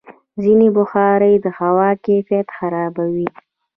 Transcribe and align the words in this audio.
ځینې 0.41 0.67
بخارۍ 0.77 1.35
د 1.45 1.47
هوا 1.59 1.89
کیفیت 2.05 2.47
خرابوي. 2.57 3.29